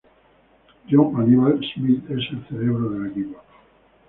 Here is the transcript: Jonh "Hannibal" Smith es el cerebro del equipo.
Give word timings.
Jonh 0.89 1.13
"Hannibal" 1.15 1.59
Smith 1.75 2.03
es 2.09 2.23
el 2.31 2.43
cerebro 2.49 2.89
del 2.89 3.11
equipo. 3.11 3.39